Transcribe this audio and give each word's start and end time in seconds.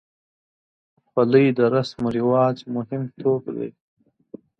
خولۍ 1.07 1.45
د 1.57 1.59
رسم 1.75 1.99
و 2.05 2.13
رواج 2.17 2.57
مهم 2.75 3.03
توک 3.19 3.43
دی. 3.55 3.69